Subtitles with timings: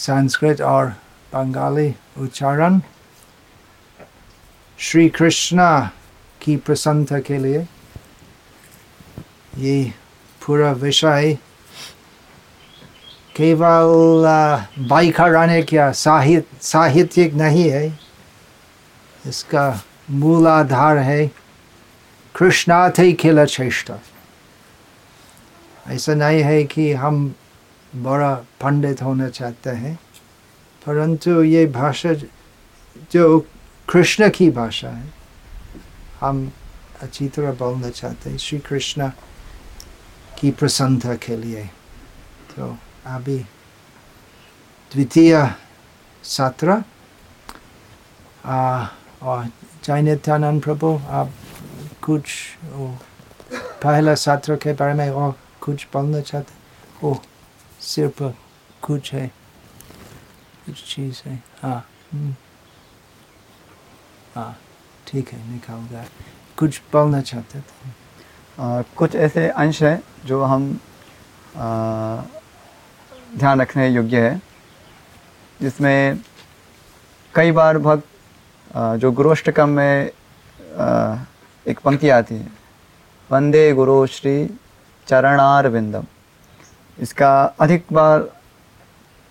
[0.00, 0.86] संस्कृत और
[1.32, 1.88] बंगाली
[2.22, 2.80] उच्चारण
[4.78, 5.70] श्री कृष्णा
[6.40, 7.66] की प्रसन्नता के लिए
[9.58, 9.82] ये
[10.40, 11.36] पूरा विषय
[13.36, 14.24] केवल
[14.90, 17.86] वाइखरानिक या साहित्य साहित्यिक नहीं है
[19.24, 19.68] इसका
[20.10, 21.26] मूलाधार है
[22.34, 23.98] कृष्णाथ ही खिल चेष्टा
[25.88, 27.22] ऐसा नहीं है कि हम
[27.96, 29.98] बड़ा पंडित होना चाहते हैं।
[30.86, 32.12] परंतु ये भाषा
[33.12, 33.40] जो
[33.92, 35.12] कृष्ण की भाषा है,
[36.20, 36.52] हम
[37.00, 39.10] अच्छी तरह बोलना चाहते हैं। श्री कृष्ण
[40.38, 41.64] की प्रसन्नता के लिए।
[42.56, 43.38] तो अभी
[44.92, 45.54] द्वितीय
[46.22, 46.84] सत्र।
[49.22, 49.50] और
[50.60, 51.30] प्रभु, आप
[52.02, 52.24] कुछ
[53.82, 56.52] पहला सत्र के बारे में और कुछ बोलना चाहते
[57.06, 57.14] ओ
[57.80, 58.22] सिर्फ़
[58.82, 59.26] कुछ है
[60.66, 61.86] कुछ चीज़ है। हाँ
[64.34, 64.56] हाँ
[65.06, 66.04] ठीक है निकाल गया
[66.58, 67.88] कुछ बोलना चाहते थे?
[68.58, 70.70] आ, कुछ ऐसे अंश हैं जो हम
[71.56, 71.66] आ,
[73.36, 74.40] ध्यान रखने योग्य है
[75.60, 76.20] जिसमें
[77.34, 78.08] कई बार भक्त
[79.00, 80.10] जो गुरुष्टकम में
[81.66, 82.48] एक पंक्ति आती है।
[83.30, 84.34] वंदे गुरु श्री
[85.08, 86.06] चरणार विंदम
[87.00, 88.28] इसका अधिक बार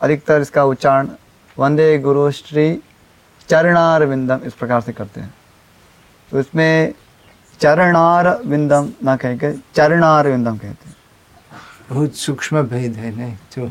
[0.01, 1.09] अधिकतर इसका उच्चारण
[1.57, 2.81] वंदे गुरु श्री
[3.49, 5.33] चरणार विंदम इस प्रकार से करते हैं।
[6.29, 6.93] तो इसमें
[7.59, 10.95] चरणार विंदम ना कह के चरणार विंदम कहते हैं।
[11.89, 13.69] बहुत सूक्ष्म भेद है नहीं तो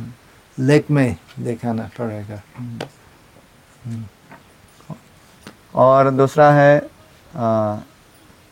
[0.59, 2.43] लेख में दिखाना पड़ेगा।
[5.77, 6.79] और दूसरा है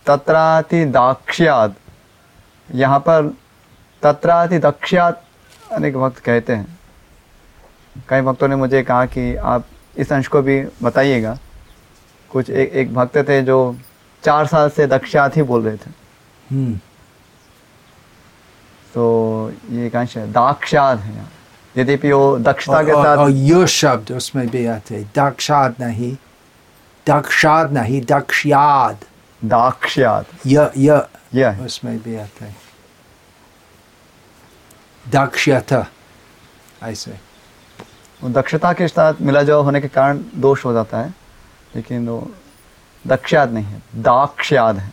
[0.07, 1.75] तत्राति दाक्ष्याद
[2.69, 3.35] यहाँ पर
[4.03, 5.23] तत्राति दक्ष्यात
[5.72, 6.78] अनेक भक्त कहते हैं।
[8.09, 9.67] कई भक्तों ने मुझे कहा कि आप
[9.98, 11.39] इस अंश को भी बताइएगा।
[12.31, 13.77] कुछ एक एक भक्त थे जो
[14.25, 15.91] चार साल से दक्षात ही बोल रहे थे।
[16.50, 16.76] हम्म।
[18.94, 21.31] तो ये एक अंश है दाक्षात है। यहाँ
[21.76, 26.16] यद्यपि वो दक्षता के साथ और यो शब्द उसमें भी आते दक्षात नहीं
[27.06, 29.05] दक्षात नहीं दक्षयाद।
[29.44, 32.66] दाक्षयाद। य य। यह उसमें भी आता है।
[35.12, 35.87] दक्षता
[36.83, 37.11] ऐसे
[38.22, 41.15] वो दक्षता के साथ मिला जुला होने के कारण दोष हो जाता है
[41.77, 42.19] लेकिन वो
[43.06, 44.93] दक्षयाद नहीं है दाक्षयाद है।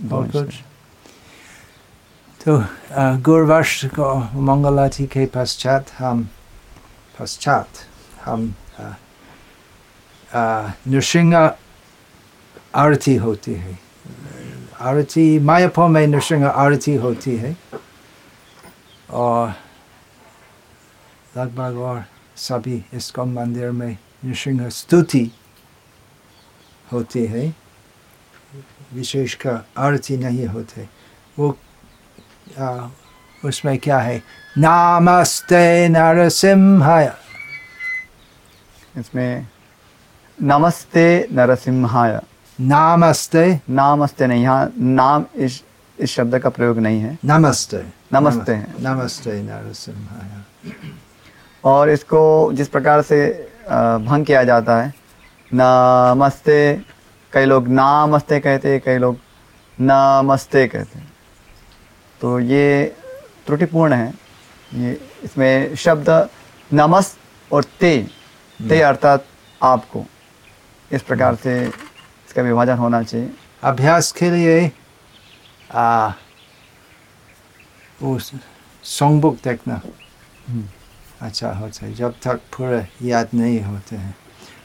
[0.00, 0.54] बहुत कुछ
[2.40, 2.58] तो
[3.22, 6.28] गुरुवर्ष को मंगलाती के पश्चात हम
[7.18, 7.68] पश्चात
[8.24, 8.54] हम
[10.86, 11.36] नृसिंह
[12.74, 13.78] आरती होती है
[14.80, 17.56] आरती मायापुर में नृसिंह आरती होती है
[19.12, 19.54] और
[21.36, 22.04] लगभग और
[22.38, 25.30] सभी इसको मंदिर में नृसिंह स्तुति
[26.92, 27.52] होती है
[28.94, 30.88] विशेष का आरती नहीं होते
[31.38, 31.56] वो
[32.58, 32.88] आ,
[33.42, 34.22] उसमें क्या है
[34.58, 37.12] नामस्ते नरसिम्हाय
[38.98, 39.46] इसमें
[40.38, 42.20] नमस्ते नरसिम्हाय
[42.58, 45.62] नामस्ते नामस्ते नहीं यहाँ नाम इस
[45.98, 49.32] इस शब्द का प्रयोग नहीं है नमस्ते नमस्ते। है नमस्ते
[51.64, 52.20] और इसको
[52.52, 53.18] जिस प्रकार से
[54.06, 54.92] भंग किया जाता है
[55.50, 56.56] नमस्ते
[57.32, 59.18] कई लोग नामस्ते कहते हैं कई लोग
[59.78, 61.12] नमस्ते कहते हैं।
[62.20, 62.84] तो ये
[63.46, 64.12] त्रुटिपूर्ण है।
[64.74, 66.10] ये इसमें शब्द
[66.70, 67.16] नमस
[67.50, 67.96] और ते
[68.60, 69.24] ते अर्थात
[69.60, 70.04] आपको।
[70.90, 73.30] इस प्रकार से इसका विभाजन होना चाहिए।
[73.62, 74.70] अभ्यास के लिए
[75.70, 76.12] आ,
[78.02, 78.18] वो
[78.84, 79.80] सॉन्ग बुक देखना
[81.22, 84.14] अच्छा होता है जब तक पूरे याद नहीं होते हैं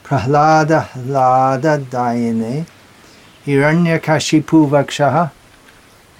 [0.08, 2.54] प्रहलाद ह्लाद दायने
[3.46, 5.00] हिरण्य कशिपु वक्ष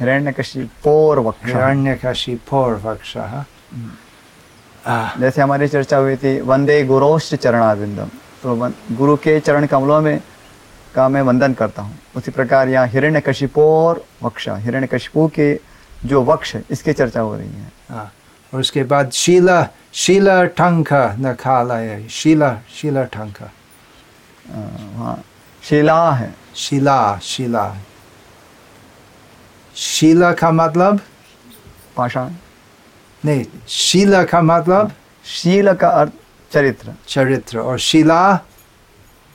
[0.00, 3.16] हिरण्यकशिपोर वक्ष हिरण्य कशिपोर वक्ष
[5.20, 8.08] जैसे हमारी चर्चा हुई थी वंदे गुरोश्च चरणाविंदम
[8.42, 8.56] तो
[8.96, 10.20] गुरु के चरण कमलों में
[10.94, 15.48] का मैं वंदन करता हूँ। उसी प्रकार यहाँ हिरण्य कशिपोर वक्षा हिरण्य कशिपु के
[16.04, 18.12] जो वक्ष है इसकी चर्चा हो रही है। हाँ
[18.52, 23.50] और उसके बाद शीला शीला टंका न खालय शीला शीला टंका
[24.96, 25.22] हाँ
[25.62, 27.64] शिला है। शिला शिला।
[29.76, 31.00] शीला का मतलब?
[31.96, 32.34] पाषाण।
[33.24, 34.92] नहीं शीला का मतलब?
[35.24, 36.12] शील का अर्थ
[36.52, 38.34] चरित्र। चरित्र और शिला?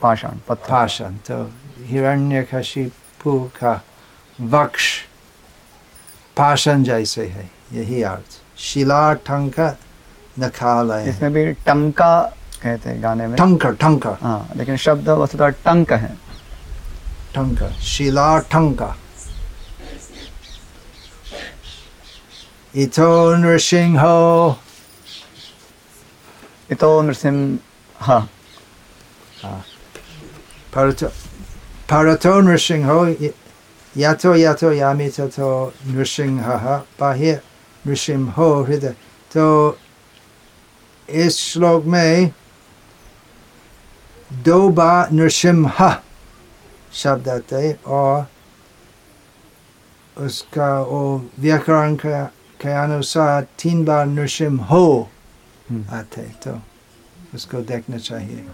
[0.00, 1.42] पाषाण पाषाण तो
[1.86, 3.80] हिरण्य कशिपु का
[4.38, 4.88] वक्ष।
[6.36, 9.78] पाषाण जैसे है यही अर्थ। शिला टंक
[10.38, 12.20] नखालय इसमें भी टंका
[12.62, 16.14] कहते हैं गाने में। टंकर टंकर हाँ लेकिन शब्द वस्तुतः टंक है।
[17.34, 18.96] टंकर शिला टंका
[22.74, 24.56] इतो नृसिंहो।
[26.70, 28.28] इतो Narasimha
[30.74, 31.06] Parato,
[31.90, 33.41] parato nrishingho y-
[33.97, 37.37] yato yato yami tato nrishinghaha bahir
[37.85, 38.95] nrishimho hृदय
[39.31, 39.77] तो
[41.09, 42.31] इस श्लोक में
[44.33, 46.03] दो बार नृसिम्हा
[46.93, 48.27] शब्द आते हैं और
[50.17, 52.25] उसका वो व्याकरण के,
[52.61, 55.09] के अनुसार तीन बार नृसिम्हो
[55.69, 56.61] हम्म। आते हैं। तो
[57.35, 58.45] उसको देखना चाहिए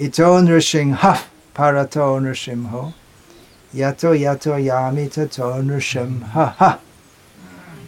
[0.00, 1.16] Ito nrsimha
[1.56, 2.92] parato nrsimho.
[3.77, 6.79] Yato yato yami tato nrsimha ha.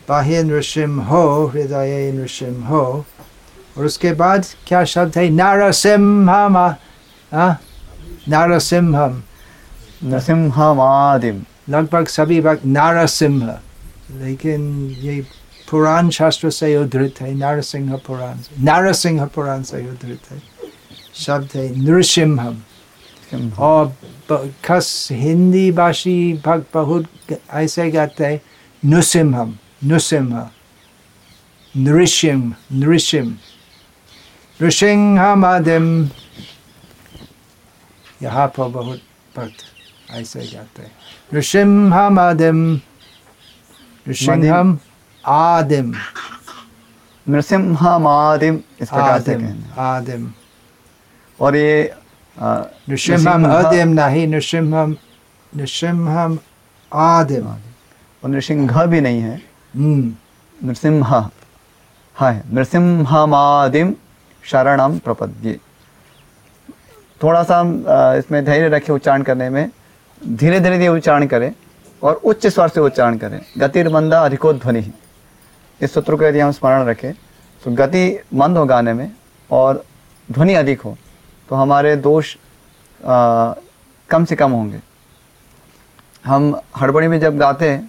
[0.08, 3.06] Bahi nrsimho hridaye nrsimho.
[3.78, 6.56] और उसके बाद क्या शब्द है नारसिम्हम?
[8.30, 9.22] नारसिम्हम
[10.04, 13.58] नृसिंहमादिम लगभग सभी वक्त नारसिम्ह
[14.20, 14.62] लेकिन
[15.02, 15.22] ये
[15.70, 20.42] पुराण शास्त्र से उद्धृत है नारसिंह पुराण नारसिंह पुराण से उद्धृत है
[21.26, 22.62] शब्द है नृसिम्हम
[23.60, 23.94] और
[24.66, 28.42] खस हिंदी भाषी भक्त बहुत ऐसे गाते हैं
[28.84, 30.50] नृसिम्हम नृसिम्ह
[31.76, 33.28] नृसिम नृसिम
[34.60, 35.86] नृसिंहमादिम।
[38.22, 39.02] यहाँ पर बहुत
[39.38, 40.92] भक्त ऐसे गाते हैं
[41.34, 42.60] नृसिंहमादिम
[44.08, 44.78] नृसिंहम
[45.24, 45.94] आदिम।
[47.28, 50.32] नृसिंहमादिम इस प्रकार से आदिम कहना आदिम।
[51.40, 51.94] और ये
[52.42, 54.96] नृसिंहम नृसिंह- आदिम नहीं नृसिंहम
[55.56, 56.40] नृसिंहम
[56.94, 59.42] आदिम और नृसिंह भी नहीं है।
[59.76, 61.32] हम्म नृसिंह हाँ
[62.22, 63.96] है नृसिंहमादिम
[64.44, 65.60] शरणम प्रपद्ये।
[67.24, 67.62] थोड़ा सा
[68.16, 69.70] इसमें धैर्य रखे उच्चारण करने में।
[70.28, 71.52] धीरे धीरे धीरे उच्चारण करें
[72.04, 74.92] और उच्च स्वर से उच्चारण करें। गतिर्मंदा अधिकोध्वनि
[75.82, 77.14] इस सूत्र को यदि हम स्मरण रखें
[77.64, 79.12] तो गति मंद हो गाने में
[79.52, 79.84] और
[80.32, 80.98] ध्वनि अधिक हो।
[81.50, 82.36] तो हमारे दोष
[84.10, 84.80] कम से कम होंगे।
[86.26, 87.86] हम हड़बड़ी में जब गाते हैं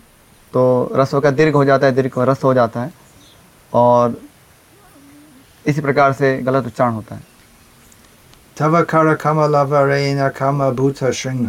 [0.52, 2.92] तो रस्व का दीर्घ हो जाता है दीर्घ रस हो जाता है
[3.72, 4.20] और
[5.66, 7.22] इसी प्रकार से गलत उच्चारण होता है।
[8.58, 11.48] तव कर कमलवरे नखम अभूत श्रृंग।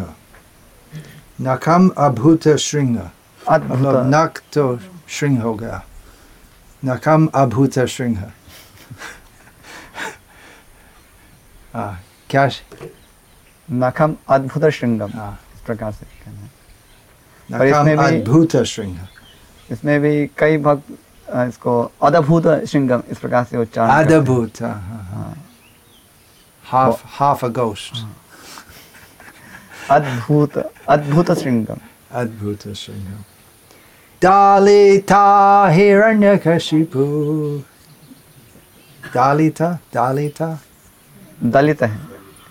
[1.41, 4.79] नखम अभूत श्रृंग। मतलब अद्भुत नख तो
[5.09, 5.81] श्रृंग हो गया।
[6.83, 8.17] नखम अभूत श्रृंग।
[11.75, 12.49] क्या
[13.71, 16.41] नखम अद्भुत श्रृंगम हाँ। इस प्रकार से कहना
[17.57, 18.97] है। इसमें भी- अद्भुत श्रृंग
[19.71, 20.91] इसमें भी कई भक्त
[21.47, 25.37] इसको अद्भुत श्रृंगम इस प्रकार से उच्चारण अद्भुत हाँ हाँ हाँ।
[26.63, 27.97] half half a ghost
[29.91, 30.57] अद्भुत
[30.89, 31.77] अद्भुत श्रृंगम
[32.11, 33.07] अद्भुत श्रृंग
[34.21, 35.23] दालिता
[35.69, 37.03] हिरण्यकशिपु।
[39.13, 40.59] दालिता दालिता।
[41.43, 41.99] दलित है।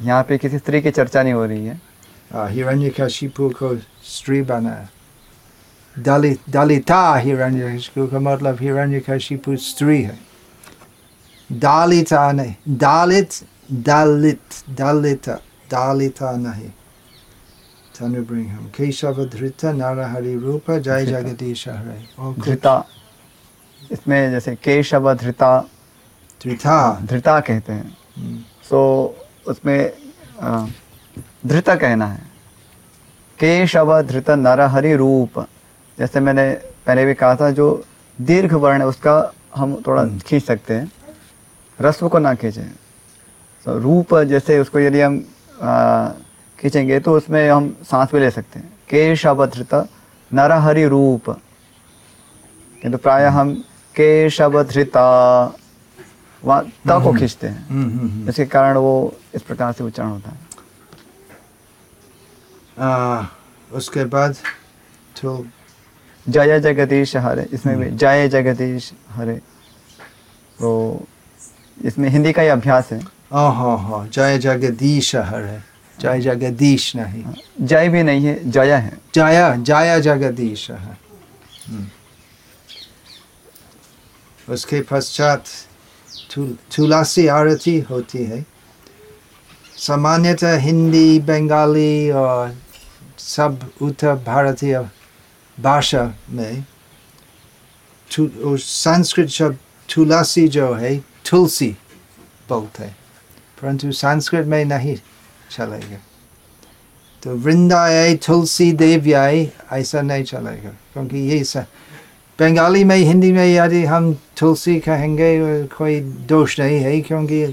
[0.03, 1.81] यहाँ पे किसी स्त्री की चर्चा नहीं हो रही है।
[2.51, 3.77] हिरण्यकशिपु को
[4.07, 4.89] स्त्री बनाया
[5.97, 10.19] दलित दलिता हिरण्यकशिपु का मतलब हिरण्यकशिपु स्त्री है
[11.51, 13.33] दालिता नहीं दालित
[13.89, 15.29] दलित दलित
[15.71, 16.71] दालिता नहीं
[17.99, 22.85] तनुब्रिंहम केशव धृत नरहरि रूप जय। जगदीश हरे धृता
[23.93, 25.59] इसमें जैसे केशव धृता
[26.45, 27.99] धृता धृता कहते हैं
[28.73, 29.93] हम्म, सो उसमें
[31.47, 32.23] धृत कहना है।
[33.39, 35.47] केशव धृत नरहरि रूप।
[35.99, 36.53] जैसे मैंने
[36.87, 37.85] पहले भी कहा था जो
[38.21, 40.93] दीर्घ वर्ण है उसका हम थोड़ा हम्म। खींच सकते हैं।
[41.81, 42.71] रस्व को ना खींचें।
[43.65, 45.19] तो रूप जैसे उसको यदि हम
[46.61, 49.75] खींचेंगे तो उसमें हम सांस भी ले सकते हैं। केशव धृत
[50.35, 51.31] नरहरि रूप।
[52.83, 53.55] किंतु प्राय हम
[53.97, 55.07] केशव धृता
[56.45, 60.09] वहाँ त को खींचते हैं। हम्म, हम्म, हम्म। इसके कारण वो इस प्रकार से उच्चारण
[60.09, 60.51] होता है।
[62.79, 63.27] आ,
[63.73, 64.35] उसके बाद
[65.23, 65.47] तो
[66.29, 69.37] जय जगदीश हरे इसमें भी जय जगदीश हरे।
[70.61, 71.01] तो
[71.83, 72.99] इसमें हिंदी का ही अभ्यास है।
[73.33, 75.61] ओहो हो जय जगदीश हरे
[76.01, 77.25] जय जगदीश नहीं।
[77.61, 80.99] जय भी नहीं है जय है। जय जय जगदीश है।
[81.69, 81.87] हम्म।
[84.53, 85.45] उसके पश्चात
[86.37, 88.47] तुलसी आरती होती है।
[89.77, 92.57] सामान्यतः हिंदी, बंगाली और
[93.19, 94.89] सब उत्तर भारतीय
[95.61, 96.65] भाषा में
[98.13, 99.59] संस्कृत शब्द
[99.95, 101.77] तुलसी जो है, तुलसी
[102.49, 102.97] बोलते हैं।
[103.63, 104.97] परंतु संस्कृत में नहीं
[105.51, 105.99] चलेगा।
[107.23, 111.45] तो वृंदाय, तुलसी देव्याय, ऐसा नहीं चलेगा, क्योंकि ये
[112.41, 115.33] बंगाली में हिंदी में यदि हम तुलसी कहेंगे
[115.69, 117.45] कोई दोष नहीं है क्योंकि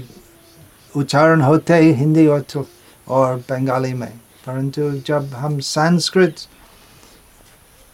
[0.94, 2.44] उच्चारण होते ही हिंदी और
[3.06, 4.12] और बंगाली में
[4.46, 6.46] परंतु जब हम संस्कृत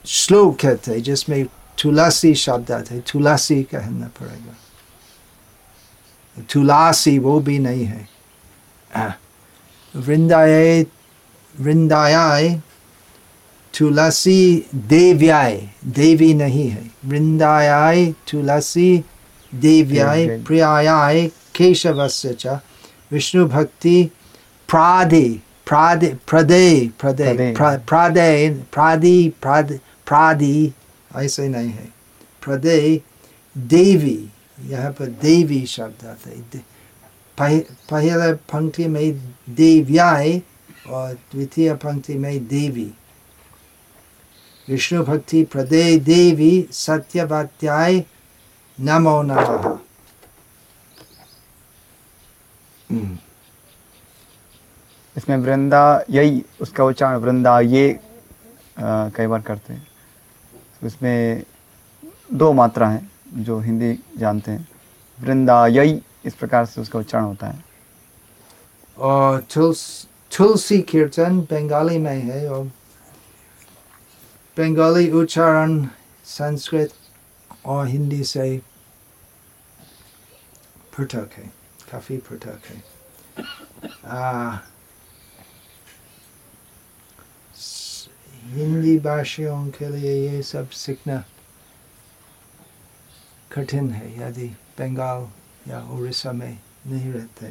[0.04, 1.44] श्लोक कहते जिसमें
[1.78, 4.54] तुलसी शब्द आते तुलसी कहना पड़ेगा
[6.48, 8.08] तुलासी वो भी नहीं है
[9.94, 10.82] वृंदाय
[11.54, 12.48] वृंदाय
[13.74, 15.56] तुलसी देव्याय
[15.94, 19.04] देवी नहीं है। वृंदायाय तुलसी
[19.52, 22.58] देव्याय प्रियाय केशवस्य च
[23.12, 24.04] विष्णु भक्ति
[24.68, 25.24] प्रादे
[25.66, 30.72] प्रादे प्रदे प्रदे प्रादे। प्रादि प्राद प्रादि
[31.16, 31.88] ऐसे नहीं है।
[32.42, 33.00] प्रदे
[33.56, 34.18] देवी
[34.68, 37.58] यहाँ पर देवी शब्द आता है।
[37.90, 39.12] पहले पंक्ति में
[39.50, 40.40] देव्याय
[40.88, 42.90] और द्वितीय पंक्ति में देवी।
[44.68, 48.04] विष्णु भक्ति प्रदे देवी सत्यवात्याय
[48.78, 49.78] नमो नमः
[55.16, 58.00] इसमें वृंदा यही उसका उच्चारण वृंदा ये
[58.78, 59.86] कई बार करते हैं।
[60.82, 61.42] उसमें
[62.32, 64.68] दो मात्रा हैं जो हिंदी जानते हैं।
[65.18, 67.64] वृंदा यही इस प्रकार से उसका उच्चारण होता है।
[68.98, 72.70] और तुलसी कीर्तन बंगाली में है और
[74.56, 75.86] बंगाली उच्चारण
[76.24, 76.92] संस्कृत
[77.66, 78.56] और हिंदी से
[80.92, 81.46] पृथक है
[81.90, 82.82] काफ़ी पृथक है
[88.54, 91.22] हिंदी भाषियों के लिए ये सब सीखना
[93.50, 94.46] कठिन है यदि
[94.78, 95.26] बंगाल
[95.68, 97.50] या उड़ीसा में नहीं रहते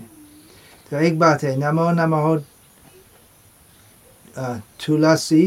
[0.91, 2.38] तो एक बात है नमो नमो
[4.79, 5.43] तुलसी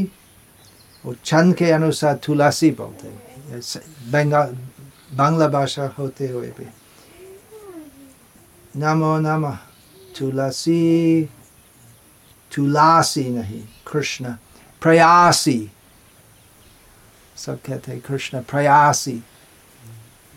[1.07, 3.09] और छंद के अनुसार तुलसी बोलते
[4.11, 4.59] बंगाल
[5.13, 6.67] बांग्ला भाषा होते हुए भी।
[8.77, 9.59] नमो नमः।
[10.19, 11.25] तुलसी।
[12.55, 14.35] तुलासी नहीं, कृष्ण।
[14.83, 15.71] प्रयासी।
[17.37, 19.15] सब कहते हैं कृष्ण प्रयासी।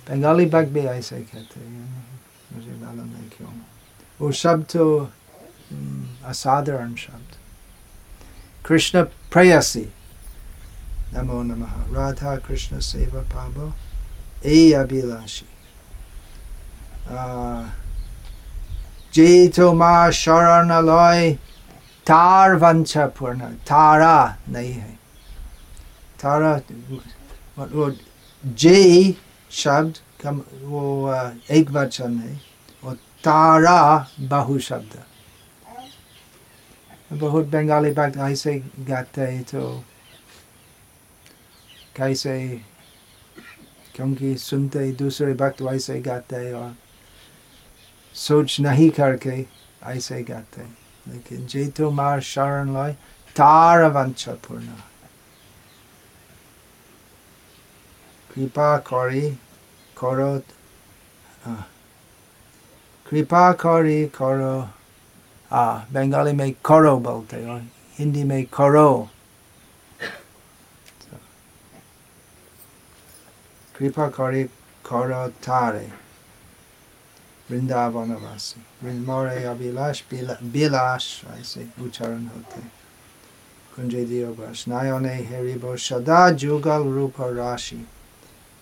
[0.10, 2.06] बंगाली भक्त भी ऐसे कहते हैं।
[2.54, 3.50] मुझे मालूम नहीं क्यों।
[4.22, 5.10] वो शब्द तो
[6.26, 7.38] असाधारण शब्द।
[8.66, 9.90] कृष्ण प्रयासी।
[11.14, 13.74] नमो नमः। राधा कृष्ण सेवा पाबो।
[14.46, 15.46] ए अभिलाषी।
[19.14, 21.34] जे मा शरण लय
[22.08, 23.40] तार वंशा पूर्ण
[24.50, 25.00] नहीं है।
[26.22, 26.62] तारा,
[27.60, 27.96] वो,
[28.46, 29.16] जे
[29.52, 31.14] शब्द, कम, वो,
[31.52, 32.42] एक वचन है
[32.84, 35.04] और तारा बहु शब्द।
[37.14, 39.84] बहुत बंगाली भक्त ऐसे गाते हैं तो
[42.00, 42.40] कैसे
[43.96, 46.76] क्योंकि सुनते ही दूसरे भक्त वैसे गाते और
[48.16, 49.46] सोच नहीं करके
[49.94, 50.62] ऐसे गाते
[51.06, 52.94] लेकिन जेतु मार शरण लय
[53.36, 54.76] तार वंश पूर्ण
[58.30, 59.30] कृपा करी
[59.98, 60.32] करो
[63.06, 64.56] कृपा करी करो
[65.52, 65.64] आ
[65.94, 67.38] बंगाली में करो बोलते
[68.00, 68.90] हिंदी में करो
[73.80, 74.42] কৃপা করে
[74.86, 75.88] করতারে
[77.50, 79.98] বৃন্দাবনবাসী বৃন্দরে অবিলাস
[80.54, 82.62] বিলাস আছে উচ্চারণ হতে
[83.72, 87.82] কুঞ্জে দিয়বাস নায়নে হেরিব সদা যুগল রূপ রাশি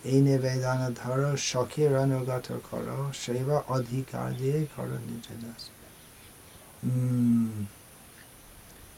[0.03, 2.88] এই নিবেদন ধর সখীর অনুগত কর
[3.24, 5.63] সেবা অধিকার দিয়ে কর নিজে দাস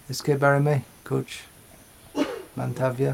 [0.09, 1.27] इसके बारे में कुछ
[2.57, 3.07] मंतव्य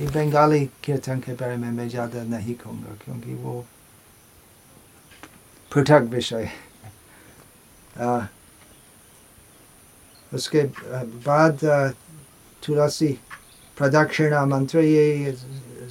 [0.00, 3.64] ये बंगाली कीर्तन के बारे में मैं ज़्यादा नहीं कहूँगा, क्योंकि वो
[5.72, 6.50] पृथक विषय
[10.32, 10.62] उसके
[11.26, 11.58] बाद
[12.62, 13.08] तुलसी
[13.76, 15.36] प्रदक्षिणा मंत्र, ये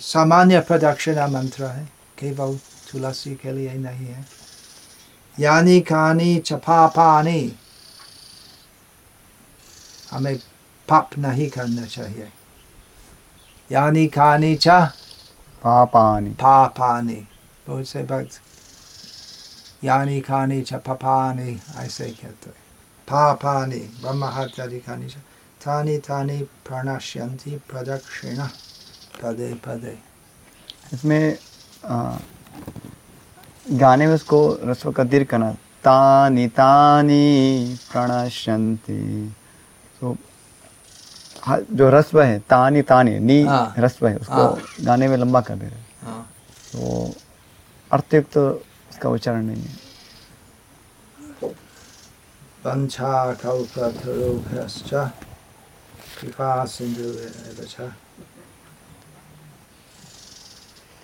[0.02, 1.86] सामान्य प्रदक्षिणा मंत्र है,
[2.18, 2.58] केवल
[2.92, 4.26] तुलसी के लिए नहीं है।
[5.38, 7.42] यानी खानी चपापानी
[10.12, 10.38] हमें
[10.88, 12.32] पाप नहीं करना चाहिए।
[13.72, 14.80] यानी खानी चा
[15.64, 17.28] पापानी पापानी
[17.68, 18.40] बहुत से भक्त
[19.84, 22.50] यानी खानी च पापानी ऐसे कहते
[23.08, 25.16] पापानी ब्रह्महत्यादिकानि च
[25.66, 28.40] तानि तानि प्रणश्यन्ति प्रदक्षिण
[29.22, 29.98] पदे पदे
[30.94, 31.38] इसमें
[31.86, 32.18] आ,
[33.72, 35.52] गाने में उसको रस्व का दीर्घ करना
[35.86, 37.24] तानी तानी
[37.92, 39.02] प्रणश्यंती।
[40.00, 40.29] तो हा-
[41.48, 45.56] जो रस्व है तानी तानी नी हाँ। रस्व है उसको हाँ। गाने में लंबा कर
[45.56, 46.22] दे रहे हैं। हाँ
[46.72, 47.14] तो
[47.92, 48.50] अर्थयुक्त तो
[48.92, 49.88] उसका उच्चारण नहीं है
[56.20, 57.92] कृपा च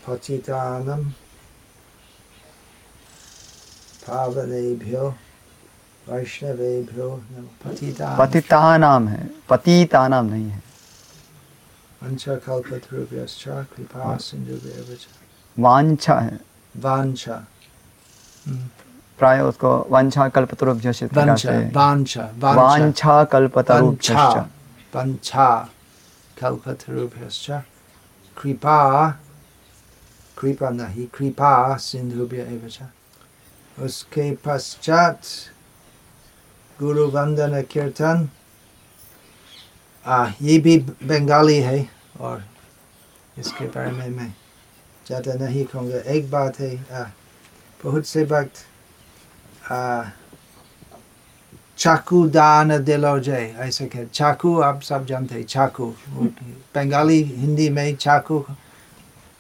[0.08, 1.04] पतितानं
[4.06, 5.06] पावनेभ्यो
[6.10, 7.24] वैष्णवेभ्यो
[7.66, 10.64] पतिता पतिता नाम है। पतिता नाम नहीं है।
[13.64, 14.18] कृपा
[15.60, 16.40] वांछा है।
[16.78, 17.46] वाञ्छा
[19.20, 20.30] प्राय उसको वांछा वाञ्छा
[22.38, 24.50] वांछा कल्पतरुभ्य पञ्चा
[24.94, 25.70] पञ्चा
[26.42, 27.52] कल्पतरुभ्यश्च
[28.42, 29.10] कृपा
[30.38, 32.60] कृपा नहीं कृपा सिंधुभ्य
[33.80, 35.20] उसके पश्चात
[36.80, 38.28] गुरु वंदन कीर्तन
[40.06, 41.88] आ, ये भी बंगाली है
[42.20, 42.44] और
[43.38, 44.34] इसके बारे में मैं
[45.06, 47.04] ज़्यादा नहीं कहूँगा एक बात है आ,
[47.80, 48.64] बहुत से वक्त
[51.78, 55.94] चाकू दान दिलो जय ऐसे कह चाकू आप सब जानते हैं चाकू
[56.76, 58.46] बंगाली हिंदी में चाकू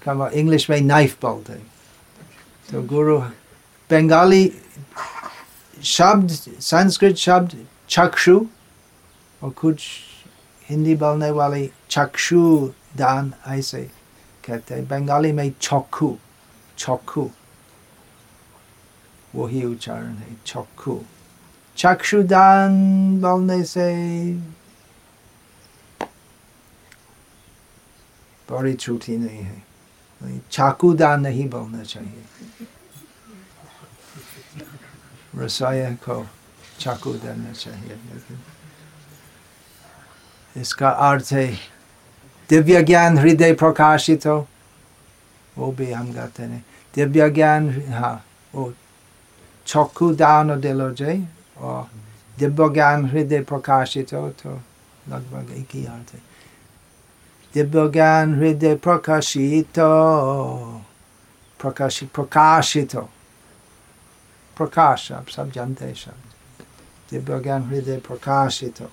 [0.02, 1.54] इंग्लिश में नाइफ बोलते
[2.70, 3.18] तो गुरु
[3.90, 4.46] बंगाली
[5.84, 6.30] शब्द
[6.62, 7.56] संस्कृत शब्द
[7.90, 8.46] चक्षु
[9.42, 9.88] और कुछ
[10.70, 12.42] हिंदी बोलने वाले चक्षु
[12.98, 13.82] दान ऐसे
[14.44, 16.16] कहते हैं बंगाली में चक्खू
[16.78, 17.30] चक्खू
[19.36, 21.00] वही उच्चारण है चक्खू
[21.78, 22.72] चक्षुदान
[23.22, 23.92] बोलने से
[28.48, 29.64] बड़ी त्रुटि नहीं है
[30.52, 32.66] चाकूदान नहीं बोलना चाहिए
[35.36, 36.26] रसोई को
[36.80, 37.98] चाकू देना चाहिए
[40.56, 41.48] इसका अर्थ है
[42.50, 44.38] दिव्य ज्ञान हृदय प्रकाशित हो
[45.56, 48.16] वो भी हम गाते हैं दिव्य ज्ञान हाँ
[48.56, 48.74] वो
[49.68, 51.22] चक्षु दान दिलो जय
[51.60, 51.88] और
[52.38, 54.60] दिव्य ज्ञान हृदय प्रकाशित हो तो
[55.10, 56.22] लगभग एक ही अर्थ है
[57.54, 59.80] दिव्य ज्ञान हृदय प्रकाशित
[61.60, 63.10] प्रकाशित प्रकाशित हो
[64.58, 66.34] प्रकाश आप सब जानते हैं शब्द
[67.12, 68.90] दिव्य ज्ञान हृदय प्रकाशित हो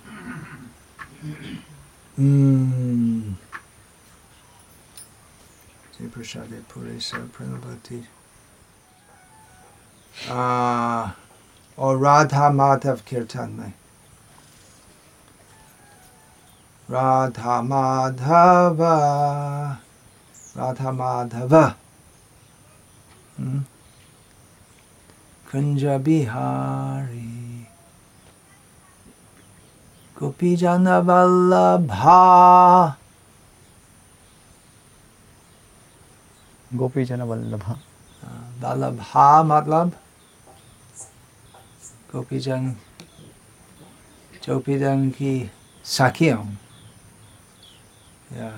[6.15, 6.99] प्रसाद पूरे
[7.37, 8.01] प्रणवती
[11.79, 13.73] और राधा माधव कीर्तन में
[16.89, 18.83] राधा माधव
[20.57, 21.57] राधा माधव
[25.55, 27.29] बिहारी
[30.17, 32.21] गोपी जन वल्लभा
[36.77, 37.65] गोपी जन वल्लभ
[38.63, 39.93] वल्लभा मतलब
[42.13, 42.71] गोपीजन
[44.49, 45.51] गोपीजन की
[45.85, 46.45] सखियों
[48.37, 48.53] या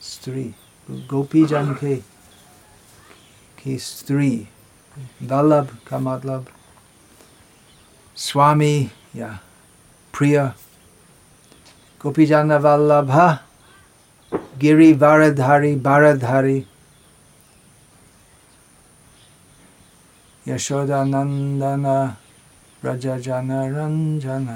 [0.00, 0.44] स्त्री
[0.88, 1.96] गोपीजन के
[3.58, 4.48] की स्त्री
[4.96, 6.46] वल्लभ का मतलब
[8.16, 8.76] स्वामी
[9.16, 9.28] या
[10.14, 10.38] प्रिय
[12.00, 13.10] गोपीजन वल्लभ
[14.60, 16.58] गिरी बारधारी बारधारी
[20.46, 21.86] यशोदानंदन
[22.82, 24.48] व्रजजन रंजन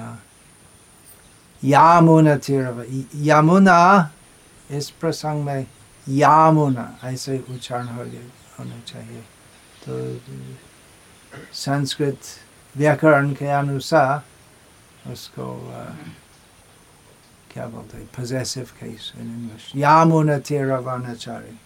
[1.63, 2.83] यामुना तीरव
[3.29, 3.79] यमुना
[4.71, 5.67] इस प्रसंग में
[6.07, 8.05] यामुना ऐसे उच्चारण हो
[8.59, 9.23] होना चाहिए
[9.87, 9.93] तो
[11.55, 12.19] संस्कृत
[12.77, 15.47] व्याकरण के अनुसार उसको
[17.53, 18.07] क्या बोलते हैं?
[18.17, 19.75] Possessive case in English.
[19.77, 21.57] Yamuna तीरवनाचारी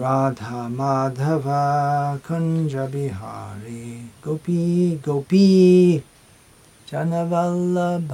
[0.00, 1.44] Radha Madhav
[2.26, 3.86] Kunj Bihari
[4.24, 4.64] गोपी
[5.06, 5.48] गोपी
[6.90, 8.12] जनवल्लभ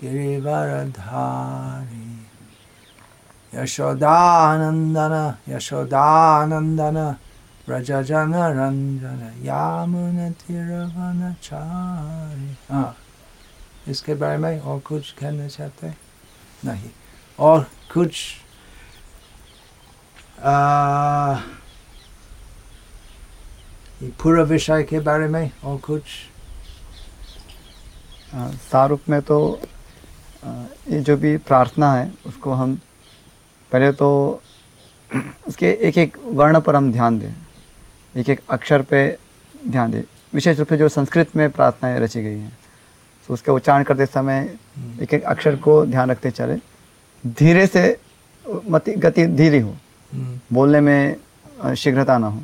[0.00, 1.38] गिरिवरधारी
[3.54, 5.14] यशोदानंदन
[5.48, 6.98] यशोदानंदन
[7.68, 11.76] व्रजजन रंजन यामुन तिरवनचारी
[12.70, 12.90] हाँ
[13.88, 15.86] इसके बारे में और कुछ कहना चाहते
[16.64, 16.90] नहीं।
[17.38, 18.12] और कुछ
[24.22, 26.02] पूरा विषय के बारे में और कुछ?
[28.70, 29.38] शाहरुख में तो
[30.44, 32.78] ये जो भी प्रार्थना है, उसको हम
[33.72, 34.08] पहले तो
[35.48, 37.32] उसके एक एक वर्ण पर हम ध्यान दें।
[38.14, 39.06] एक एक अक्षर पे
[39.68, 40.02] ध्यान दें।
[40.34, 42.58] विशेष रूप से जो संस्कृत में प्रार्थनाएँ रची गई हैं
[43.28, 44.48] तो उसका उच्चारण करते समय
[45.02, 46.56] एक एक अक्षर को ध्यान रखते चले।
[47.24, 47.96] धीरे से
[48.70, 49.76] मति, गति धीरे हो।
[50.52, 52.42] बोलने में शीघ्रता ना हो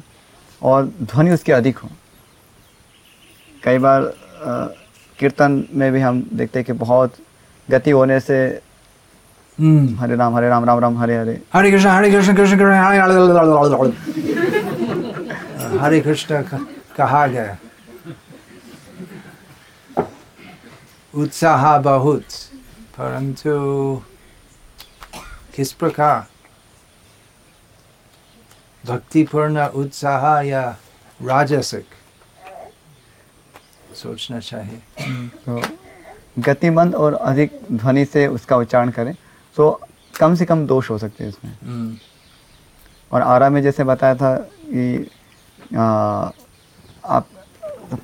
[0.63, 1.89] और ध्वनि उसकी अधिक हो।
[3.63, 4.13] कई बार
[5.19, 7.15] कीर्तन में भी हम देखते हैं कि बहुत
[7.69, 8.70] गति होने से।
[9.61, 12.99] हरे राम हरे राम राम राम हरे हरे हरे कृष्ण हरे कृष्ण कृष्ण कृष्ण हरे
[12.99, 13.91] हरे
[15.81, 16.43] हरे कृष्ण
[16.97, 17.57] कहा गया
[21.15, 22.25] उत्साह बहुत
[22.99, 23.53] परंतु
[25.57, 26.27] किस प्रकार
[28.85, 30.69] भक्तिपूर्ण उत्साह या
[31.21, 31.87] राजसिक
[33.95, 34.81] सोचना चाहिए
[35.47, 35.61] तो
[36.39, 39.15] गतिमंद और अधिक ध्वनि से उसका उच्चारण करें
[39.61, 39.69] तो
[40.15, 41.97] कम से कम दोष हो सकते हैं इसमें। हम्म,
[43.13, 45.11] और आरा में जैसे बताया था कि
[45.77, 45.85] आ,
[47.05, 47.27] आप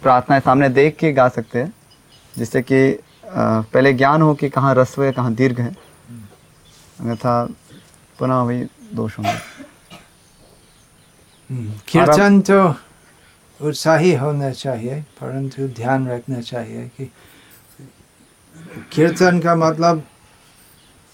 [0.03, 1.73] प्रार्थनाएँ सामने देख के गा सकते हैं
[2.35, 2.81] जिससे कि
[3.27, 5.75] पहले ज्ञान हो कि कहाँ रस्व है कहाँ दीर्घ है।
[7.01, 7.35] अन्यथा
[8.19, 8.65] पुनः वही
[8.95, 9.31] दोष होंगे।
[11.51, 12.59] हम्म, कीर्तन तो
[13.61, 17.11] उत्साही होना चाहिए परंतु ध्यान रखना चाहिए कि
[18.93, 20.03] कीर्तन का मतलब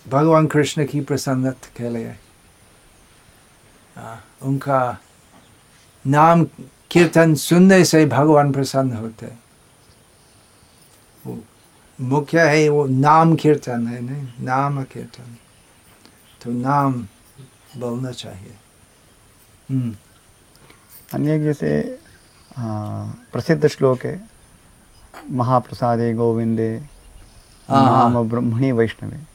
[0.08, 2.14] भगवान कृष्ण की प्रसन्नता के लिए
[4.42, 4.98] उनका
[6.06, 6.44] नाम
[6.90, 9.32] कीर्तन सुनने से भगवान प्रसन्न होते
[12.00, 15.36] मुख्य है वो नाम कीर्तन है नहीं नाम कीर्तन
[16.42, 16.92] तो नाम
[17.76, 18.54] बोलना चाहिए
[21.14, 21.98] अन्य जैसे
[22.58, 24.20] प्रसिद्ध श्लोक है
[25.30, 26.70] महाप्रसादे गोविंदे।
[27.70, 29.31] नाम ब्रह्मणी वैष्णवे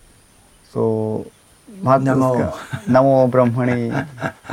[1.84, 2.34] महत्व नमो।
[2.90, 3.90] नमो ब्रह्मणी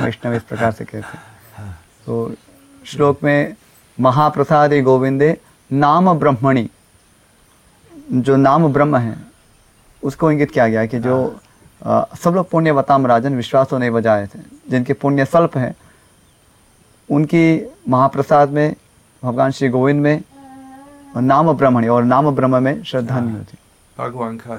[0.01, 1.71] वैष्णव इस प्रकार से कहते हैं।
[2.05, 2.33] तो
[2.85, 3.55] श्लोक में
[3.99, 5.37] महाप्रसादे गोविंदे
[5.71, 6.69] नाम ब्रह्मणी
[8.11, 9.15] जो नाम ब्रह्म है
[10.03, 11.15] उसको इंगित किया गया कि जो
[11.85, 15.75] अ, सब लोग पुण्यवताम राजन विश्वास नहीं बजाए थे जिनके पुण्य स्वल्प है
[17.09, 17.43] उनकी
[17.89, 18.75] महाप्रसाद में
[19.23, 20.21] भगवान श्री गोविंद में
[21.17, 23.57] नाम ब्रह्मणी और नाम ब्रह्म में श्रद्धा नहीं होती
[23.97, 24.55] भगवान का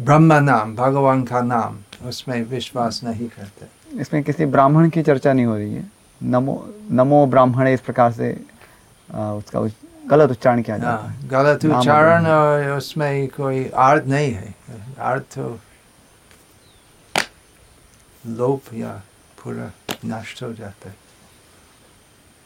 [0.00, 1.78] ब्रह्म नाम भगवान का नाम
[2.08, 3.66] उसमें विश्वास नहीं करते।
[4.00, 5.90] इसमें किसी ब्राह्मण की चर्चा नहीं हो रही है।
[6.22, 8.46] नमो नमो ब्राह्मण इस प्रकार से
[9.14, 12.26] आ, उसका उच- गलत उच्चारण किया जाता हाँ, है। गलत उच्चारण
[12.76, 14.54] उसमें कोई अर्थ नहीं है।
[14.98, 15.60] अर्थ तो
[18.26, 19.02] लोप या
[19.44, 19.72] पूरा
[20.04, 20.96] नष्ट हो जाता है।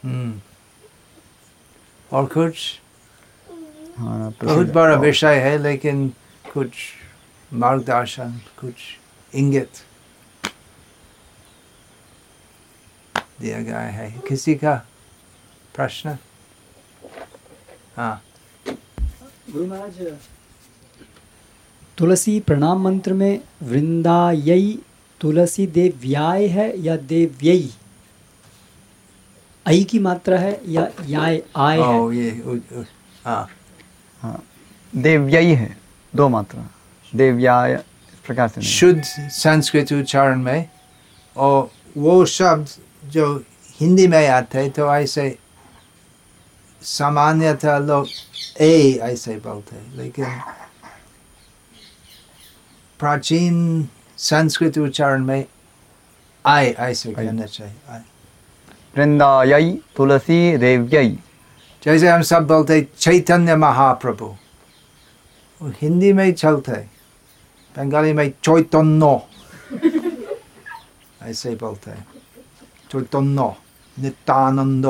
[0.05, 0.41] हम्म।
[2.13, 2.79] और कुछ?
[3.97, 6.13] हाँ बहुत बड़ा विषय है लेकिन
[6.53, 6.71] कुछ
[7.53, 8.73] मार्गदर्शन कुछ
[9.35, 9.69] इंगित
[13.41, 14.85] दिया गया है। किसी का
[15.75, 16.17] प्रश्न?
[17.97, 18.21] हाँ।
[19.51, 20.13] गुरु महाराज
[21.97, 24.79] तुलसी प्रणाम मंत्र में वृंदायई
[25.21, 27.73] तुलसी देव्याय है या देव्यई
[29.67, 31.99] आई की मात्रा है या याय आय है?
[31.99, 32.83] ओ ये उ- उ-
[33.25, 33.49] हाँ।
[34.21, 34.43] हाँ।
[34.95, 35.77] देव्यई है
[36.15, 36.67] दो मात्रा।
[37.15, 37.83] देव्याय
[38.31, 40.69] से शुद्ध संस्कृत उच्चारण में
[41.37, 42.67] और वो शब्द
[43.05, 43.43] जो
[43.79, 45.37] हिंदी में आते हैं तो ऐसे
[46.81, 48.07] सामान्यतः लोग
[48.61, 50.25] ए ऐसे बोलते हैं लेकिन
[52.99, 55.45] प्राचीन संस्कृत उच्चारण में
[56.45, 57.73] आय ऐसे। कहना चाहिए।
[58.97, 61.19] वृंदायई तुलसी देव्यई
[61.83, 64.35] जैसे हम सब बोलते हैं चैतन्य महाप्रभु
[65.63, 66.98] हिंदी में ही चलते हैं
[67.77, 69.05] बंगाली में चैतन्य
[71.29, 72.05] ऐसे ही बोलते हैं
[72.91, 73.49] चैतन्य
[73.97, 74.85] नित्यानंद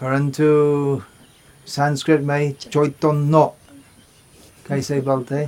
[0.00, 0.46] परंतु
[1.76, 3.44] संस्कृत में चैतन्य
[4.68, 5.46] कैसे बोलते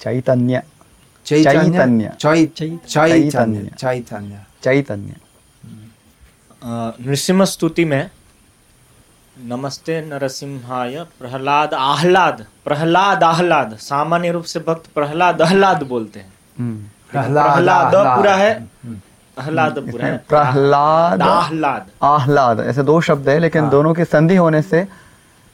[0.00, 0.62] चैतन्य
[1.26, 5.14] चैतन्य चैतन्य। चै- चै- चैतन्य चैतन्य। चैतन्य चैतन्य
[6.62, 8.10] अ, नृसिंह स्तुति में
[9.36, 16.76] नमस्ते नरसिम्हाय प्रहलाद आह्लाद प्रहलाद आह्लाद सामान्य रूप से भक्त प्रहलाद आह्लाद बोलते हैं। हम्म।
[17.12, 18.96] प्रहलाद। पूरा है हम्म।
[19.36, 24.36] आह्लाद पूरा है। प्रहलाद। आह्लाद। आह्लाद ऐसे दो शब्द है लेकिन हाँ। दोनों की संधि
[24.36, 24.86] होने से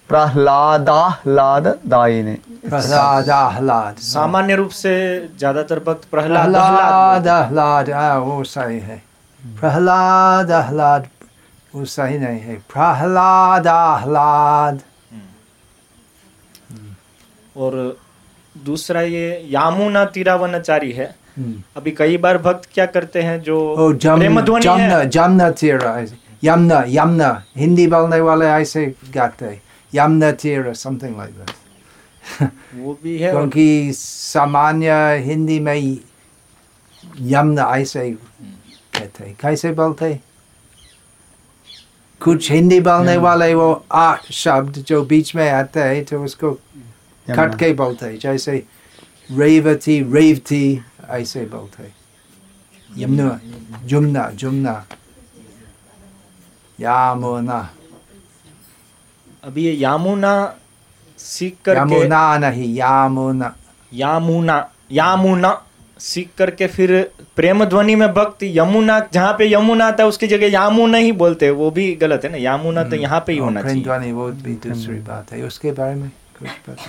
[0.08, 2.36] प्रहलादाह्लाद दाई ने।
[2.68, 4.92] प्रहलाद आह्लाद। सामान्य रूप से
[5.38, 9.02] ज़्यादातर भक्त प्रहलाद आह्लाद आह्लाद हाँ वो सही है।
[9.40, 11.08] प्रहलाद आह्लाद।
[11.74, 14.80] वो सही नहीं है प्रहलाद आह्लाद
[17.56, 17.74] और
[18.54, 23.92] दूसरा ये यामुना तीरावनाचारी है। हम्म। अभी कई बार भक्त क्या करते हैं जो ओ
[23.94, 25.08] जम जमना है?
[25.08, 25.98] जमना तीरा
[26.44, 29.60] यमुना यमुना हिंदी बोलने वाले ऐसे गाते हैं।
[29.92, 34.92] यमुना तीरा समथिंग लाइक दैट वो भी है क्योंकि सामान्य
[35.24, 35.74] हिंदी में
[37.34, 40.12] यमुना ऐसे कहते हैं। कैसे बोलते
[42.22, 46.50] कुछ हिंदी बोलने वाले वो आ शब्द जो बीच में आते हैं तो उसको
[47.30, 48.66] कट के बोलते हैं जैसे
[49.32, 51.94] रेवती रेवती ऐसे बोलते हैं।
[52.98, 53.40] यमुना
[53.84, 54.86] जुमना जुमना।
[56.80, 57.70] यामुना।
[59.44, 60.54] अभी ये यामुना
[61.18, 63.54] सीख करके यमुना नहीं यामुना।
[63.92, 65.66] यामुना यामुना।
[66.00, 66.92] सीख करके फिर
[67.36, 71.46] प्रेम ध्वनि में भक्त यमुना जहाँ पे यमुना आता है उसकी जगह यामुना ही बोलते
[71.46, 74.28] हैं। वो भी गलत है ना यामुना तो यहाँ पे ही होना चाहिए। ध्वनि वो
[74.44, 76.86] भी दूसरी बात है। उसके बारे में कुछ पता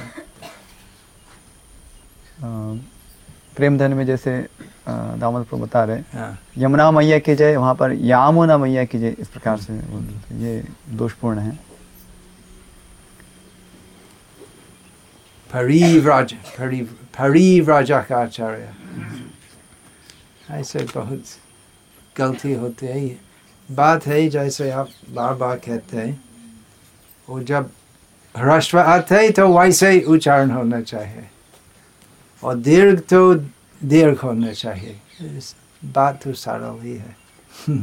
[3.56, 4.40] प्रेम धन में जैसे
[4.88, 9.16] दामोदर प्रभु बता रहे हाँ यमुना मैया की जय वहाँ पर यामुना मैया की जय
[9.20, 10.64] इस प्रकार से बोलते हैं। ये
[10.98, 11.52] दोषपूर्ण है।
[15.50, 16.82] परिव्राज परि
[17.20, 18.70] परिव्राजक आचार्य।
[20.52, 21.24] ऐसे बहुत
[22.18, 23.20] गलती होती है
[23.70, 26.24] बात है जैसे आप बार बार कहते हैं
[27.30, 27.70] वो जब
[28.36, 31.28] ह्रस्व आते हैं तो वैसे ही उच्चारण होना चाहिए
[32.44, 33.36] और दीर्घ तो
[33.82, 35.00] दीर्घ होना चाहिए।
[35.86, 37.16] बात तो सरल ही है।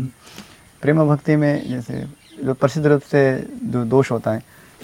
[0.83, 2.05] प्रेम भक्ति में जैसे
[2.45, 3.23] जो प्रसिद्ध रूप से
[3.65, 4.43] जो दोष होता है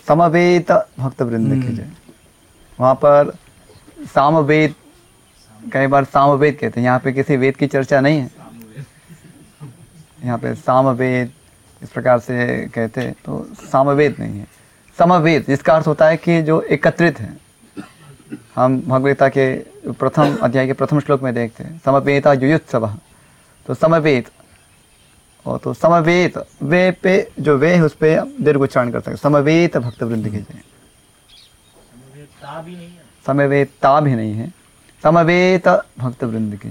[0.08, 1.90] समवेत भक्त वृंद की हम्म।
[2.80, 3.36] वहाँ पर
[4.14, 4.74] सामवेद
[5.72, 8.30] कई बार सामवेद कहते हैं। यहाँ पे किसी वेद की चर्चा नहीं है।
[10.24, 11.32] यहाँ पे सामवेद
[11.82, 14.46] इस प्रकार से कहते हैं तो सामवेद नहीं है।
[14.98, 17.36] समवेद जिसका अर्थ होता है कि जो एकत्रित है।
[18.54, 19.54] हम भगवता के
[19.92, 22.86] प्रथम अध्याय के प्रथम श्लोक में देखते हैं। समवेता युयुत्सव।
[23.68, 24.28] तो समवेत
[25.46, 29.76] और तो समवेत वे पे जो वे है उस पर दीर्घ उच्चारण कर सकते समवेत
[29.76, 30.62] भक्त वृंद की जय
[33.26, 34.52] समवेता भी नहीं है।
[35.04, 35.66] समवेत
[35.98, 36.68] भक्त वृंद की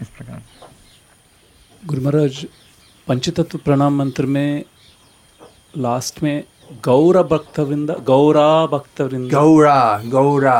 [0.00, 0.42] इस प्रकार
[1.82, 2.44] गुरु महाराज
[3.08, 4.64] पंचतत्व प्रणाम मंत्र में
[5.78, 6.42] लास्ट में
[6.84, 10.58] गौर भक्त वृंद गौरा भक्त वृंद गौरा गौरा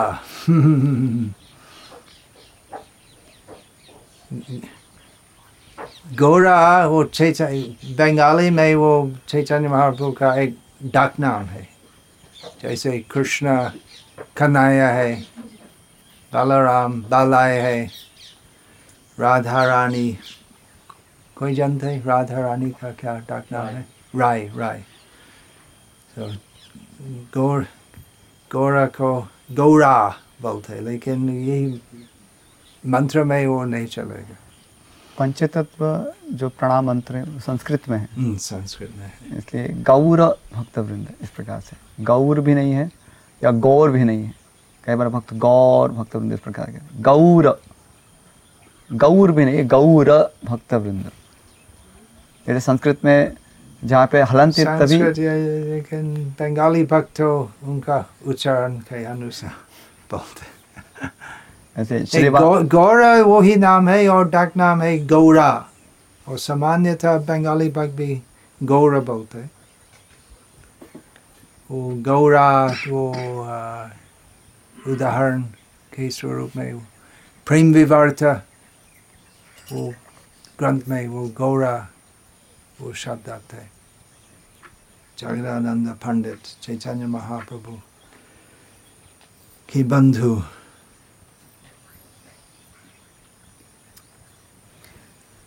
[6.19, 8.93] गौरा वो चैतन्य बंगाली में वो
[9.29, 10.57] चैतन्य महाप्रभु का एक
[10.95, 11.69] डाक नाम है
[12.63, 13.59] जैसे कृष्ण
[14.37, 15.13] कन्हैया है
[16.33, 17.79] बालाराम बालाय है
[19.19, 20.09] राधा रानी
[21.37, 23.85] कोई जानते हैं राधा रानी का क्या डाक नाम है
[24.17, 24.85] राय राय
[26.15, 26.31] तो
[27.35, 27.67] गौर
[28.51, 29.11] गौरा को
[29.57, 29.97] गौरा
[30.43, 31.81] बोलते हैं, लेकिन यही
[32.85, 34.37] मंत्र में वो नहीं चलेगा
[35.19, 35.85] पंचतत्व
[36.33, 40.21] जो प्रणाम मंत्र है संस्कृत में है संस्कृत में है। इसलिए गौर
[40.55, 42.91] भक्त वृंद इस प्रकार से गौर भी नहीं है
[43.43, 44.39] या गौर भी नहीं है
[44.87, 47.61] कई बार भक्त गौर भक्त वृंद इस प्रकार के गौर
[48.91, 50.11] गौर भी नहीं गौर
[50.45, 51.11] भक्त वृंद
[52.47, 53.33] जैसे संस्कृत में
[53.85, 54.99] जहाँ पे हलंत तभी
[55.71, 59.53] लेकिन बंगाली भक्त उनका उच्चारण के अनुसार
[60.11, 61.11] बोलते हैं।
[61.77, 61.99] ऐसे
[62.31, 65.51] गौ- गौरा वही नाम है और डाक नाम है गौरा
[66.29, 68.23] और सामान्यतः बंगाली भक्त भी
[68.63, 69.51] गौरा बोलते हैं।
[71.71, 72.49] वो गौरा
[72.89, 73.87] वो आ,
[74.87, 75.43] उदाहरण
[75.93, 76.79] के स्वरूप में
[77.47, 78.23] प्रेम विवर्त
[79.73, 79.89] वो
[80.59, 81.89] ग्रंथ में वो गौरा,
[82.81, 83.71] वो शब्द आते हैं।
[85.19, 87.77] जगदानंद पंडित चैतन्य महाप्रभु
[89.69, 90.43] की बंधु।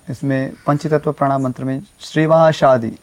[0.08, 2.96] इसमें पंचतत्व प्रणाम मंत्र में श्रीवास आदि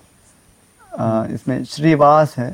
[1.35, 2.51] इसमें श्रीवास है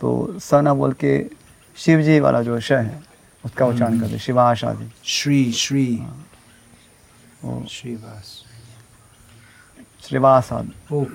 [0.00, 1.39] तो स न बोल के
[1.80, 3.02] शिव जी वाला जो श है
[3.44, 5.86] उसका उच्चारण करते शिवास आदि। श्री श्री।
[7.70, 8.44] श्रीवास।
[10.04, 11.06] श्रीवास आदि। वो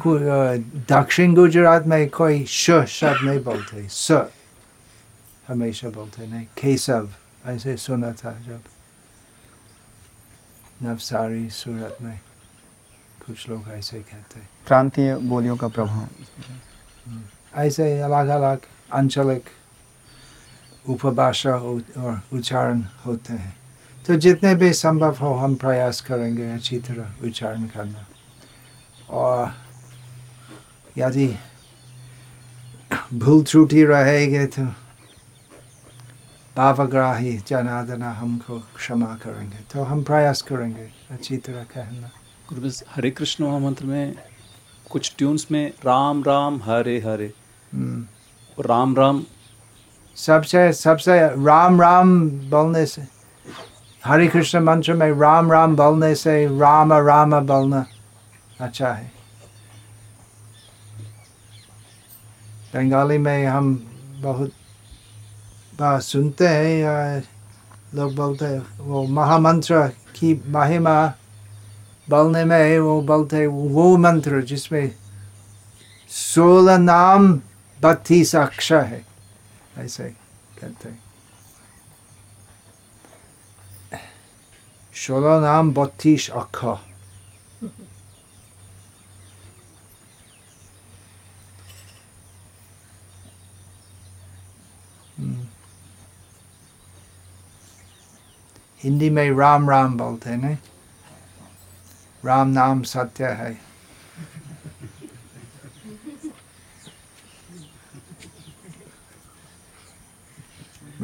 [0.89, 4.11] दक्षिण गुजरात में कोई श शब्द नहीं बोलते स।
[5.47, 7.09] हमेशा बोलते नहीं केशव
[7.45, 8.61] ऐसे सुना था जब।
[10.81, 12.19] नवसारी सूरत में
[13.25, 16.07] कुछ लोग ऐसे कहते प्रांतीय बोलियों का प्रभाव।
[17.55, 18.59] ऐसे अलग अलग
[18.93, 19.45] आंचलिक
[20.89, 23.57] उपभाषा और उच्चारण होते हैं।
[24.07, 28.05] तो जितने भी संभव हो हम प्रयास करेंगे अच्छी तरह उच्चारण करना।
[29.09, 29.53] और
[30.97, 31.35] यदि
[33.13, 34.65] भूल त्रुटि रहेगी तो
[36.57, 42.09] भावग्राही जनादना हमको क्षमा करेंगे। तो हम प्रयास करेंगे अच्छी तरह कहना।
[42.53, 44.15] गुरु हरे कृष्ण महामंत्र में
[44.89, 47.33] कुछ ट्यून्स में राम राम हरे हरे।
[47.73, 48.07] हम्म।
[48.59, 49.23] राम राम
[50.17, 53.01] सबसे सबसे राम राम बोलने से,
[54.03, 57.85] हरे कृष्ण मंत्र में राम राम बोलने से राम राम बोलना
[58.59, 59.11] अच्छा है।
[62.75, 63.73] बंगाली में हम
[64.21, 64.51] बहुत
[65.79, 67.23] बार सुनते हैं
[67.95, 71.05] लोग बोलते हैं, वो महामंत्र की महिमा
[72.07, 74.91] बोलने में वो बोलते हैं, वो मंत्र जिसमें
[76.11, 77.33] सोलह नाम
[77.79, 79.03] बत्तीस अक्षर है।
[79.77, 81.03] कहते हैं
[84.95, 86.77] सोलह नाम बत्तीस अक्षर
[95.17, 95.47] हम्म।
[98.81, 100.57] हिंदी में राम राम बोलते हैं नहीं
[102.23, 103.64] राम नाम सत्य है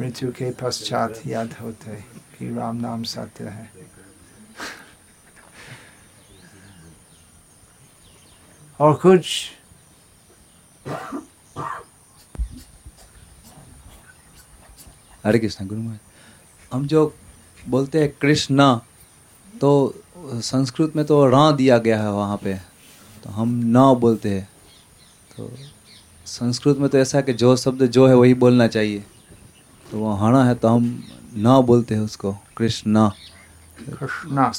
[0.02, 1.94] मृत्यु के पश्चात याद होते,
[2.34, 3.70] कि राम नाम सत्य है।
[8.80, 9.50] और कुछ
[15.24, 16.00] हरे कृष्ण, गुरु महाराज।
[16.72, 17.14] हम जो
[17.68, 18.74] बोलते हैं कृष्ण
[19.60, 19.70] तो
[20.26, 22.54] संस्कृत में तो र दिया गया है वहाँ पे
[23.24, 24.48] तो हम न बोलते हैं।
[25.36, 25.50] तो
[26.26, 29.04] संस्कृत में तो ऐसा है कि जो शब्द जो है वही बोलना चाहिए।
[29.92, 33.08] तो वो हणा है तो हम न बोलते हैं उसको कृष्णा।
[33.98, 34.52] कृष्णा।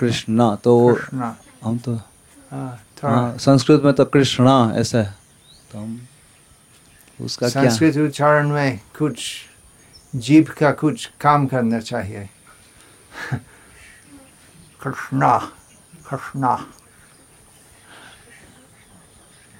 [0.00, 1.94] कृष्ण तो कृष्णा। हम तो
[2.50, 5.14] हाँ, हाँ संस्कृत में तो कृष्णा ऐसा है।
[5.72, 6.06] तो हम
[7.20, 9.34] उसका संस्कृत उच्चारण में कुछ
[10.16, 12.30] जीभ का कुछ काम करना चाहिए।
[14.80, 15.38] कृष्णा
[16.10, 16.66] कृष्णा।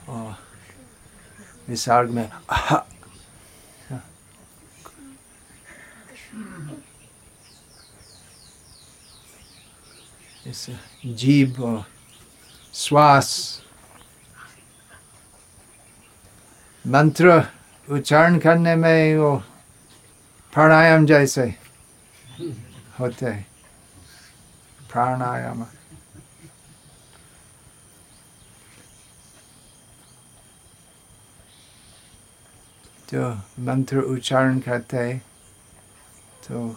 [0.09, 0.37] और
[1.69, 2.31] विसर्ग में
[10.47, 10.69] इस
[11.61, 11.85] और
[12.75, 13.31] श्वास
[16.85, 17.43] मंत्र
[17.89, 19.37] उच्चारण करने में वो
[20.53, 21.43] प्राणायाम जैसे
[23.01, 23.47] होते हैं
[24.91, 25.65] प्राणायाम
[33.09, 33.31] जो
[33.65, 35.19] मंत्र उच्चारण करते हैं
[36.43, 36.69] तो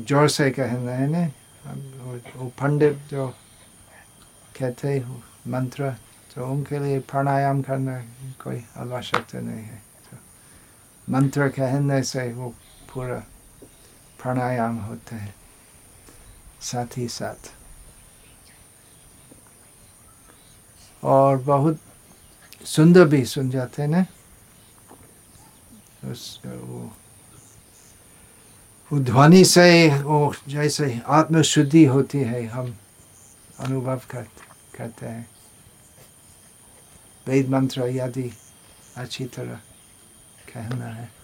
[0.00, 1.28] ज़ोर से कहना है ना
[1.66, 3.28] वो- पंडित जो
[4.58, 4.98] कहते
[5.50, 5.90] मंत्र
[6.34, 7.98] तो उनके लिए प्राणायाम करना
[8.42, 10.16] कोई आवश्यकता नहीं है तो
[11.08, 12.48] मंत्र कहने से वो
[12.92, 13.18] पूरा
[14.22, 15.34] प्राणायाम होता है
[16.62, 17.50] साथ ही साथ
[21.02, 21.80] और बहुत
[22.66, 24.04] सुंदर भी सुन जाते हैं ना
[26.10, 26.90] उस वो
[28.94, 32.76] ध्वनि से वो जैसे आत्मशुद्धि होती है हम
[33.58, 34.26] अनुभव कर,
[34.78, 35.30] करते हैं।
[37.26, 38.32] वेद मंत्र यदि
[38.96, 39.54] अच्छी तरह
[40.54, 41.15] कहना है।